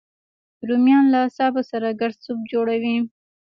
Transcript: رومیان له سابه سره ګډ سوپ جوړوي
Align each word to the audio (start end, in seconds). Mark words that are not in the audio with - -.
رومیان 0.67 1.05
له 1.13 1.21
سابه 1.37 1.61
سره 1.71 1.87
ګډ 2.01 2.13
سوپ 2.23 2.39
جوړوي 2.51 2.97